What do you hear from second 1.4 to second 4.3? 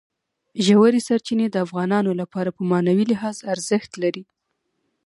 د افغانانو لپاره په معنوي لحاظ ارزښت لري.